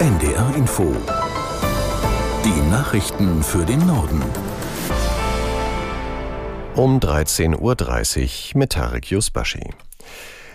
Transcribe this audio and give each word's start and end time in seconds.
NDR 0.00 0.52
Info. 0.56 0.92
Die 2.44 2.68
Nachrichten 2.68 3.44
für 3.44 3.64
den 3.64 3.86
Norden. 3.86 4.20
Um 6.74 6.98
13.30 6.98 8.54
Uhr 8.54 8.58
mit 8.58 8.70
Tarek 8.72 9.12
Yusbashi. 9.12 9.70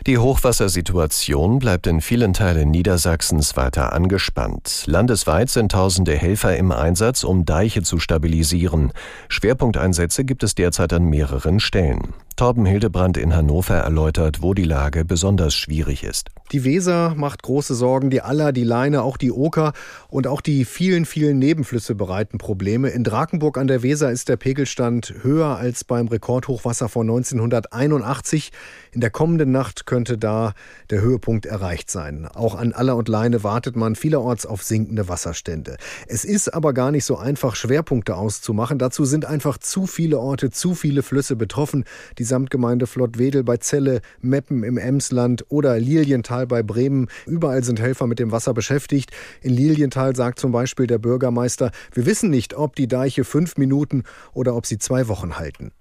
Die 0.05 0.17
Hochwassersituation 0.17 1.60
bleibt 1.60 1.88
in 1.88 2.02
vielen 2.02 2.33
Teilen 2.33 2.70
Niedersachsens 2.70 3.56
weiter 3.56 3.94
angespannt. 3.94 4.83
Landesweit 4.88 5.49
sind 5.49 5.71
tausende 5.71 6.15
Helfer 6.15 6.58
im 6.58 6.74
Einsatz, 6.74 7.24
um 7.24 7.46
Deiche 7.46 7.81
zu 7.81 7.97
stabilisieren. 7.97 8.92
Schwerpunkteinsätze 9.29 10.26
gibt 10.26 10.44
es 10.44 10.53
derzeit 10.53 10.92
an 10.92 11.06
mehreren 11.06 11.62
Stellen. 11.62 12.13
Torben 12.40 12.65
Hildebrand 12.65 13.17
in 13.17 13.35
Hannover 13.35 13.76
erläutert, 13.76 14.42
wo 14.42 14.53
die 14.53 14.63
Lage 14.63 15.03
besonders 15.03 15.53
schwierig 15.53 16.05
ist. 16.05 16.30
Die 16.53 16.63
Weser 16.63 17.13
macht 17.16 17.44
große 17.44 17.76
Sorgen, 17.76 18.09
die 18.09 18.21
Aller, 18.21 18.53
die 18.53 18.63
Leine, 18.63 19.03
auch 19.03 19.17
die 19.17 19.34
Oker 19.34 19.73
und 20.07 20.25
auch 20.25 20.39
die 20.39 20.63
vielen, 20.63 21.03
vielen 21.03 21.38
Nebenflüsse 21.38 21.95
bereiten 21.95 22.38
Probleme. 22.38 22.89
In 22.91 23.03
Drakenburg 23.03 23.57
an 23.57 23.67
der 23.67 23.84
Weser 23.84 24.09
ist 24.09 24.29
der 24.29 24.38
Pegelstand 24.38 25.13
höher 25.21 25.57
als 25.57 25.84
beim 25.84 26.07
Rekordhochwasser 26.07 26.88
von 26.88 27.09
1981. 27.09 28.51
In 28.93 29.01
der 29.01 29.12
kommenden 29.12 29.51
Nacht 29.51 29.85
könnte 29.85 30.17
da 30.17 30.53
der 30.90 31.01
Höhepunkt 31.01 31.45
erreicht 31.45 31.91
sein. 31.91 32.26
Auch 32.26 32.55
an 32.55 32.71
Aller 32.71 32.95
und 32.95 33.09
Leine 33.09 33.43
wartet 33.43 33.76
man 33.76 33.95
vielerorts 33.95 34.45
auf 34.45 34.63
sinkende 34.63 35.09
Wasserstände. 35.09 35.76
Es 36.07 36.23
ist 36.23 36.51
aber 36.51 36.73
gar 36.73 36.91
nicht 36.91 37.05
so 37.05 37.17
einfach, 37.17 37.55
Schwerpunkte 37.55 38.15
auszumachen. 38.15 38.79
Dazu 38.79 39.03
sind 39.03 39.26
einfach 39.26 39.57
zu 39.57 39.85
viele 39.85 40.20
Orte, 40.20 40.49
zu 40.49 40.73
viele 40.73 41.03
Flüsse 41.03 41.35
betroffen. 41.35 41.84
Die 42.17 42.28
Samtgemeinde 42.29 42.88
Flottwedel 42.88 43.43
bei 43.43 43.57
Celle, 43.57 43.99
Meppen 44.21 44.63
im 44.63 44.77
Emsland 44.77 45.43
oder 45.49 45.77
Lilienthal 45.77 46.47
bei 46.47 46.63
Bremen. 46.63 47.09
Überall 47.25 47.65
sind 47.65 47.81
Helfer 47.81 48.07
mit 48.07 48.20
dem 48.20 48.31
Wasser 48.31 48.53
beschäftigt. 48.53 49.11
In 49.41 49.53
Lilienthal 49.53 50.15
sagt 50.15 50.39
zum 50.39 50.53
Beispiel 50.53 50.87
der 50.87 50.99
Bürgermeister, 50.99 51.71
wir 51.93 52.05
wissen 52.05 52.29
nicht, 52.29 52.54
ob 52.54 52.77
die 52.77 52.87
Deiche 52.87 53.26
fünf 53.26 53.57
Minuten 53.57 54.04
oder 54.34 54.55
ob 54.55 54.65
sie 54.65 54.77
zwei 54.77 55.09
Wochen 55.09 55.37
halten. 55.37 55.73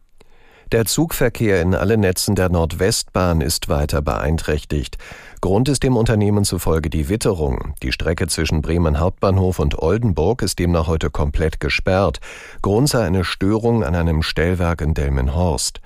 Der 0.70 0.84
Zugverkehr 0.84 1.62
in 1.62 1.74
allen 1.74 2.00
Netzen 2.00 2.34
der 2.34 2.50
Nordwestbahn 2.50 3.40
ist 3.40 3.70
weiter 3.70 4.02
beeinträchtigt. 4.02 4.98
Grund 5.40 5.70
ist 5.70 5.82
dem 5.82 5.96
Unternehmen 5.96 6.44
zufolge 6.44 6.90
die 6.90 7.08
Witterung. 7.08 7.72
Die 7.82 7.90
Strecke 7.90 8.26
zwischen 8.26 8.60
Bremen 8.60 9.00
Hauptbahnhof 9.00 9.60
und 9.60 9.78
Oldenburg 9.78 10.42
ist 10.42 10.58
demnach 10.58 10.86
heute 10.86 11.08
komplett 11.08 11.58
gesperrt. 11.58 12.20
Grund 12.60 12.90
sei 12.90 13.06
eine 13.06 13.24
Störung 13.24 13.82
an 13.82 13.94
einem 13.94 14.22
Stellwerk 14.22 14.82
in 14.82 14.92
Delmenhorst. 14.92 15.80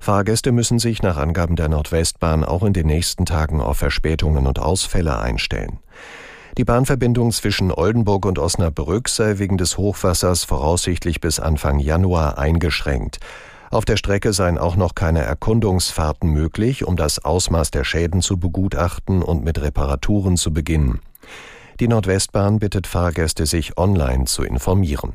Fahrgäste 0.00 0.52
müssen 0.52 0.78
sich 0.78 1.02
nach 1.02 1.16
Angaben 1.16 1.56
der 1.56 1.68
Nordwestbahn 1.68 2.44
auch 2.44 2.62
in 2.62 2.72
den 2.72 2.86
nächsten 2.86 3.26
Tagen 3.26 3.60
auf 3.60 3.78
Verspätungen 3.78 4.46
und 4.46 4.58
Ausfälle 4.58 5.18
einstellen. 5.18 5.78
Die 6.58 6.64
Bahnverbindung 6.64 7.32
zwischen 7.32 7.70
Oldenburg 7.70 8.24
und 8.24 8.38
Osnabrück 8.38 9.08
sei 9.10 9.38
wegen 9.38 9.58
des 9.58 9.76
Hochwassers 9.76 10.44
voraussichtlich 10.44 11.20
bis 11.20 11.38
Anfang 11.38 11.78
Januar 11.78 12.38
eingeschränkt. 12.38 13.18
Auf 13.70 13.84
der 13.84 13.96
Strecke 13.96 14.32
seien 14.32 14.56
auch 14.56 14.76
noch 14.76 14.94
keine 14.94 15.22
Erkundungsfahrten 15.22 16.30
möglich, 16.30 16.86
um 16.86 16.96
das 16.96 17.24
Ausmaß 17.24 17.72
der 17.72 17.84
Schäden 17.84 18.22
zu 18.22 18.38
begutachten 18.38 19.22
und 19.22 19.44
mit 19.44 19.60
Reparaturen 19.60 20.36
zu 20.36 20.52
beginnen. 20.52 21.00
Die 21.78 21.88
Nordwestbahn 21.88 22.58
bittet 22.58 22.86
Fahrgäste, 22.86 23.44
sich 23.44 23.76
online 23.76 24.24
zu 24.24 24.44
informieren. 24.44 25.12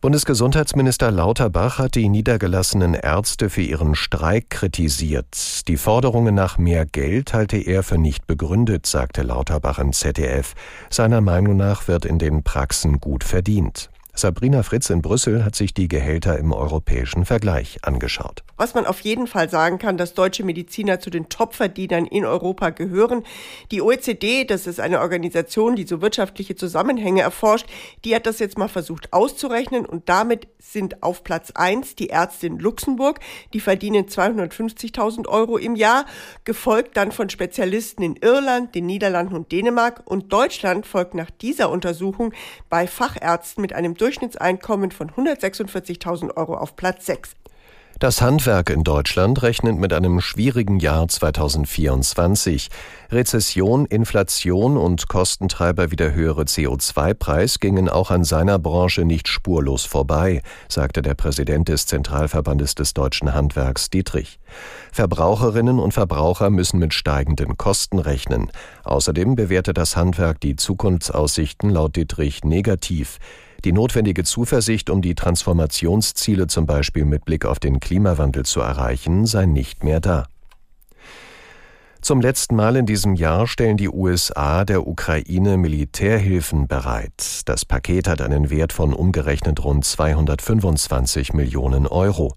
Bundesgesundheitsminister 0.00 1.10
Lauterbach 1.10 1.80
hat 1.80 1.96
die 1.96 2.08
niedergelassenen 2.08 2.94
Ärzte 2.94 3.50
für 3.50 3.62
ihren 3.62 3.96
Streik 3.96 4.48
kritisiert. 4.48 5.66
Die 5.66 5.76
Forderungen 5.76 6.36
nach 6.36 6.56
mehr 6.56 6.86
Geld 6.86 7.34
halte 7.34 7.56
er 7.56 7.82
für 7.82 7.98
nicht 7.98 8.28
begründet, 8.28 8.86
sagte 8.86 9.22
Lauterbach 9.22 9.80
im 9.80 9.92
ZDF. 9.92 10.54
Seiner 10.88 11.20
Meinung 11.20 11.56
nach 11.56 11.88
wird 11.88 12.04
in 12.04 12.20
den 12.20 12.44
Praxen 12.44 13.00
gut 13.00 13.24
verdient. 13.24 13.90
Sabrina 14.18 14.64
Fritz 14.64 14.90
in 14.90 15.00
Brüssel 15.00 15.44
hat 15.44 15.54
sich 15.54 15.74
die 15.74 15.86
Gehälter 15.86 16.40
im 16.40 16.52
europäischen 16.52 17.24
Vergleich 17.24 17.78
angeschaut. 17.82 18.42
Was 18.56 18.74
man 18.74 18.84
auf 18.84 18.98
jeden 19.02 19.28
Fall 19.28 19.48
sagen 19.48 19.78
kann, 19.78 19.96
dass 19.96 20.14
deutsche 20.14 20.42
Mediziner 20.42 20.98
zu 20.98 21.08
den 21.08 21.28
Topverdienern 21.28 22.04
in 22.04 22.24
Europa 22.24 22.70
gehören. 22.70 23.22
Die 23.70 23.80
OECD, 23.80 24.44
das 24.44 24.66
ist 24.66 24.80
eine 24.80 25.02
Organisation, 25.02 25.76
die 25.76 25.86
so 25.86 26.00
wirtschaftliche 26.00 26.56
Zusammenhänge 26.56 27.20
erforscht, 27.20 27.66
die 28.04 28.12
hat 28.12 28.26
das 28.26 28.40
jetzt 28.40 28.58
mal 28.58 28.66
versucht 28.66 29.12
auszurechnen 29.12 29.86
und 29.86 30.08
damit 30.08 30.48
sind 30.58 31.04
auf 31.04 31.22
Platz 31.22 31.52
eins 31.52 31.94
die 31.94 32.08
Ärzte 32.08 32.48
in 32.48 32.58
Luxemburg, 32.58 33.20
die 33.52 33.60
verdienen 33.60 34.06
250.000 34.06 35.28
Euro 35.28 35.58
im 35.58 35.76
Jahr, 35.76 36.06
gefolgt 36.42 36.96
dann 36.96 37.12
von 37.12 37.30
Spezialisten 37.30 38.02
in 38.02 38.16
Irland, 38.16 38.74
den 38.74 38.86
Niederlanden 38.86 39.36
und 39.36 39.52
Dänemark 39.52 40.02
und 40.06 40.32
Deutschland 40.32 40.86
folgt 40.86 41.14
nach 41.14 41.30
dieser 41.30 41.70
Untersuchung 41.70 42.32
bei 42.68 42.88
Fachärzten 42.88 43.62
mit 43.62 43.72
einem 43.72 43.94
Durchschnittseinkommen 44.08 44.90
von 44.90 45.10
146.000 45.10 46.34
Euro 46.34 46.56
auf 46.56 46.76
Platz 46.76 47.04
6. 47.04 47.32
Das 47.98 48.22
Handwerk 48.22 48.70
in 48.70 48.82
Deutschland 48.82 49.42
rechnet 49.42 49.76
mit 49.76 49.92
einem 49.92 50.22
schwierigen 50.22 50.78
Jahr 50.78 51.08
2024. 51.08 52.68
Rezession, 53.10 53.84
Inflation 53.84 54.78
und 54.78 55.08
Kostentreiber 55.08 55.90
wie 55.90 55.96
der 55.96 56.14
höhere 56.14 56.44
CO2-Preis 56.44 57.58
gingen 57.58 57.90
auch 57.90 58.10
an 58.10 58.24
seiner 58.24 58.58
Branche 58.58 59.04
nicht 59.04 59.28
spurlos 59.28 59.84
vorbei, 59.84 60.40
sagte 60.70 61.02
der 61.02 61.14
Präsident 61.14 61.68
des 61.68 61.84
Zentralverbandes 61.84 62.76
des 62.76 62.94
deutschen 62.94 63.34
Handwerks 63.34 63.90
Dietrich. 63.90 64.38
Verbraucherinnen 64.90 65.78
und 65.78 65.92
Verbraucher 65.92 66.48
müssen 66.48 66.78
mit 66.78 66.94
steigenden 66.94 67.58
Kosten 67.58 67.98
rechnen. 67.98 68.50
Außerdem 68.84 69.34
bewertet 69.34 69.76
das 69.76 69.96
Handwerk 69.96 70.40
die 70.40 70.56
Zukunftsaussichten 70.56 71.68
laut 71.68 71.96
Dietrich 71.96 72.42
negativ. 72.42 73.18
Die 73.64 73.72
notwendige 73.72 74.24
Zuversicht, 74.24 74.88
um 74.88 75.02
die 75.02 75.14
Transformationsziele 75.14 76.46
zum 76.46 76.66
Beispiel 76.66 77.04
mit 77.04 77.24
Blick 77.24 77.44
auf 77.44 77.58
den 77.58 77.80
Klimawandel 77.80 78.44
zu 78.44 78.60
erreichen, 78.60 79.26
sei 79.26 79.46
nicht 79.46 79.82
mehr 79.82 80.00
da. 80.00 80.26
Zum 82.00 82.20
letzten 82.20 82.54
Mal 82.54 82.76
in 82.76 82.86
diesem 82.86 83.16
Jahr 83.16 83.48
stellen 83.48 83.76
die 83.76 83.88
USA 83.88 84.64
der 84.64 84.86
Ukraine 84.86 85.56
Militärhilfen 85.56 86.68
bereit. 86.68 87.42
Das 87.46 87.64
Paket 87.64 88.06
hat 88.06 88.22
einen 88.22 88.50
Wert 88.50 88.72
von 88.72 88.92
umgerechnet 88.92 89.64
rund 89.64 89.84
225 89.84 91.32
Millionen 91.32 91.88
Euro. 91.88 92.34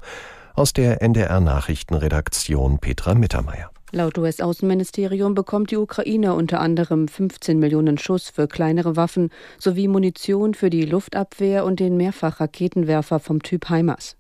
Aus 0.56 0.74
der 0.74 1.04
NDR 1.04 1.40
Nachrichtenredaktion 1.40 2.80
Petra 2.80 3.14
Mittermeier. 3.14 3.72
Laut 3.94 4.18
US-Außenministerium 4.18 5.34
bekommt 5.36 5.72
die 5.72 5.76
Ukraine 5.76 6.34
unter 6.34 6.62
anderem 6.62 7.10
15 7.10 7.60
Millionen 7.60 7.98
Schuss 7.98 8.30
für 8.30 8.48
kleinere 8.48 8.96
Waffen 8.96 9.32
sowie 9.58 9.90
Munition 9.90 10.54
für 10.54 10.70
die 10.70 10.86
Luftabwehr 10.86 11.66
und 11.66 11.82
den 11.82 11.98
Mehrfachraketenwerfer 11.98 13.20
vom 13.20 13.44
Typ 13.44 13.68
HIMARS. 13.68 14.16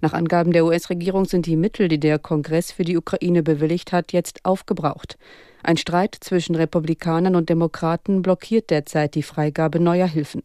Nach 0.00 0.12
Angaben 0.12 0.50
der 0.50 0.64
US-Regierung 0.64 1.26
sind 1.26 1.46
die 1.46 1.54
Mittel, 1.54 1.86
die 1.86 2.00
der 2.00 2.18
Kongress 2.18 2.72
für 2.72 2.82
die 2.82 2.96
Ukraine 2.96 3.44
bewilligt 3.44 3.92
hat, 3.92 4.12
jetzt 4.12 4.44
aufgebraucht. 4.44 5.16
Ein 5.62 5.76
Streit 5.76 6.16
zwischen 6.18 6.56
Republikanern 6.56 7.36
und 7.36 7.48
Demokraten 7.48 8.22
blockiert 8.22 8.70
derzeit 8.70 9.14
die 9.14 9.22
Freigabe 9.22 9.78
neuer 9.78 10.08
Hilfen. 10.08 10.42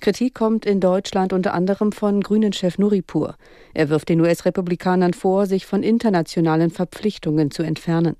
Kritik 0.00 0.34
kommt 0.34 0.66
in 0.66 0.80
Deutschland 0.80 1.32
unter 1.32 1.54
anderem 1.54 1.90
von 1.90 2.20
Grünen-Chef 2.20 2.78
Nuripur. 2.78 3.36
Er 3.74 3.88
wirft 3.88 4.08
den 4.08 4.20
US-Republikanern 4.20 5.14
vor, 5.14 5.46
sich 5.46 5.66
von 5.66 5.82
internationalen 5.82 6.70
Verpflichtungen 6.70 7.50
zu 7.50 7.62
entfernen. 7.62 8.16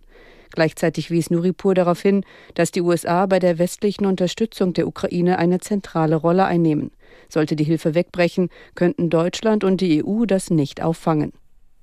Gleichzeitig 0.50 1.10
wies 1.10 1.31
Nuripur 1.31 1.75
darauf 1.75 2.00
hin, 2.00 2.25
dass 2.54 2.70
die 2.70 2.81
USA 2.81 3.26
bei 3.26 3.38
der 3.38 3.59
westlichen 3.59 4.06
Unterstützung 4.06 4.72
der 4.72 4.86
Ukraine 4.86 5.38
eine 5.38 5.59
zentrale 5.60 6.16
Rolle 6.16 6.47
einnehmen. 6.47 6.92
Sollte 7.28 7.56
die 7.56 7.65
Hilfe 7.65 7.94
wegbrechen, 7.94 8.48
könnten 8.75 9.10
Deutschland 9.10 9.65
und 9.65 9.81
die 9.81 10.03
EU 10.04 10.25
das 10.25 10.50
nicht 10.50 10.82
auffangen. 10.82 11.32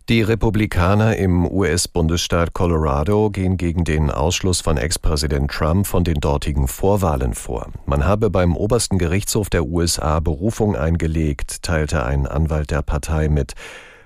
Die 0.10 0.22
Republikaner 0.22 1.16
im 1.16 1.50
US-Bundesstaat 1.50 2.54
Colorado 2.54 3.30
gehen 3.30 3.56
gegen 3.56 3.86
den 3.86 4.12
Ausschluss 4.12 4.60
von 4.60 4.76
Ex-Präsident 4.76 5.50
Trump 5.50 5.88
von 5.88 6.04
den 6.04 6.16
dortigen 6.16 6.68
Vorwahlen 6.68 7.34
vor. 7.34 7.70
Man 7.86 8.06
habe 8.06 8.30
beim 8.30 8.58
obersten 8.58 8.98
Gerichtshof 8.98 9.50
der 9.50 9.64
USA 9.66 10.20
Berufung 10.20 10.76
eingelegt, 10.76 11.64
teilte 11.64 12.04
ein 12.04 12.28
Anwalt 12.28 12.72
der 12.72 12.82
Partei 12.82 13.30
mit. 13.30 13.54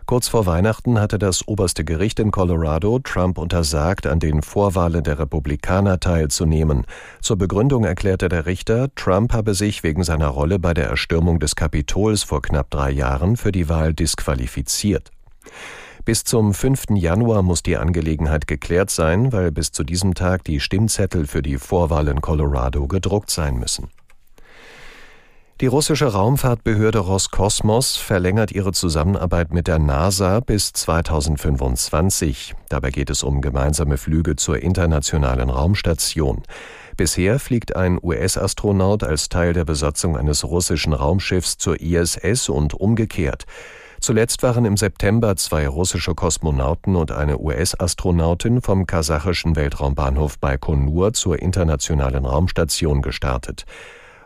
Kurz 0.05 0.27
vor 0.27 0.45
Weihnachten 0.45 0.99
hatte 0.99 1.17
das 1.17 1.47
oberste 1.47 1.83
Gericht 1.83 2.19
in 2.19 2.29
Colorado 2.29 2.99
Trump 2.99 3.39
untersagt, 3.39 4.05
an 4.05 4.19
den 4.19 4.43
Vorwahlen 4.43 5.03
der 5.03 5.17
Republikaner 5.17 5.99
teilzunehmen. 5.99 6.85
Zur 7.21 7.37
Begründung 7.37 7.85
erklärte 7.85 8.29
der 8.29 8.45
Richter, 8.45 8.93
Trump 8.93 9.33
habe 9.33 9.55
sich 9.55 9.81
wegen 9.81 10.03
seiner 10.03 10.27
Rolle 10.27 10.59
bei 10.59 10.75
der 10.75 10.89
Erstürmung 10.89 11.39
des 11.39 11.55
Kapitols 11.55 12.21
vor 12.21 12.43
knapp 12.43 12.69
drei 12.69 12.91
Jahren 12.91 13.35
für 13.35 13.51
die 13.51 13.67
Wahl 13.67 13.95
disqualifiziert. 13.95 15.09
Bis 16.07 16.23
zum 16.23 16.53
5. 16.53 16.91
Januar 16.91 17.41
muss 17.41 17.63
die 17.63 17.75
Angelegenheit 17.75 18.47
geklärt 18.47 18.89
sein, 18.89 19.33
weil 19.33 19.51
bis 19.51 19.73
zu 19.73 19.83
diesem 19.83 20.13
Tag 20.13 20.45
die 20.45 20.61
Stimmzettel 20.61 21.27
für 21.27 21.41
die 21.41 21.57
Vorwahl 21.57 22.07
in 22.07 22.21
Colorado 22.21 22.87
gedruckt 22.87 23.29
sein 23.29 23.59
müssen. 23.59 23.89
Die 25.59 25.67
russische 25.67 26.05
Raumfahrtbehörde 26.05 26.99
Roskosmos 26.99 27.97
verlängert 27.97 28.53
ihre 28.53 28.71
Zusammenarbeit 28.71 29.51
mit 29.51 29.67
der 29.67 29.79
NASA 29.79 30.39
bis 30.39 30.71
2025. 30.71 32.55
Dabei 32.69 32.91
geht 32.91 33.09
es 33.09 33.21
um 33.21 33.41
gemeinsame 33.41 33.97
Flüge 33.97 34.37
zur 34.37 34.59
internationalen 34.59 35.49
Raumstation. 35.49 36.43
Bisher 36.95 37.37
fliegt 37.37 37.75
ein 37.75 37.99
US-Astronaut 38.01 39.03
als 39.03 39.27
Teil 39.27 39.51
der 39.51 39.65
Besatzung 39.65 40.15
eines 40.15 40.45
russischen 40.45 40.93
Raumschiffs 40.93 41.57
zur 41.57 41.81
ISS 41.81 42.47
und 42.47 42.73
umgekehrt. 42.75 43.45
Zuletzt 43.99 44.43
waren 44.43 44.65
im 44.65 44.77
September 44.77 45.35
zwei 45.35 45.67
russische 45.67 46.13
Kosmonauten 46.13 46.95
und 46.95 47.11
eine 47.11 47.39
US-Astronautin 47.39 48.61
vom 48.61 48.85
kasachischen 48.85 49.55
Weltraumbahnhof 49.55 50.39
Baikonur 50.39 51.13
zur 51.13 51.39
internationalen 51.39 52.25
Raumstation 52.25 53.01
gestartet. 53.01 53.65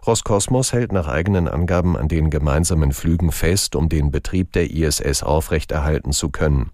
Roskosmos 0.06 0.74
hält 0.74 0.92
nach 0.92 1.08
eigenen 1.08 1.48
Angaben 1.48 1.96
an 1.96 2.08
den 2.08 2.32
gemeinsamen 2.32 2.92
Flügen 2.92 3.32
fest, 3.32 3.76
um 3.76 3.88
den 3.88 4.10
Betrieb 4.10 4.52
der 4.54 4.72
ISS 4.72 5.22
aufrechterhalten 5.22 6.12
zu 6.12 6.30
können. 6.30 6.72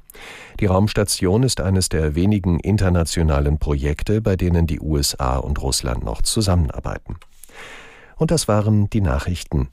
Die 0.61 0.65
Raumstation 0.65 1.43
ist 1.43 1.59
eines 1.59 1.89
der 1.89 2.15
wenigen 2.15 2.59
internationalen 2.59 3.59
Projekte, 3.59 4.21
bei 4.21 4.37
denen 4.37 4.65
die 4.65 4.79
USA 4.79 5.37
und 5.37 5.61
Russland 5.61 6.05
noch 6.05 6.21
zusammenarbeiten. 6.21 7.17
Und 8.15 8.31
das 8.31 8.47
waren 8.47 8.89
die 8.89 9.01
Nachrichten. 9.01 9.69